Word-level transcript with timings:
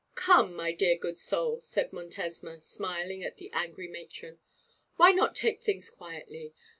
'Come, 0.15 0.55
my 0.55 0.71
dear 0.71 0.97
good 0.97 1.19
soul,' 1.19 1.61
said 1.61 1.93
Montesma, 1.93 2.59
smiling 2.61 3.23
at 3.23 3.37
the 3.37 3.51
angry 3.53 3.87
matron, 3.87 4.39
'why 4.95 5.11
not 5.11 5.35
take 5.35 5.61
things 5.61 5.91
quietly? 5.91 6.55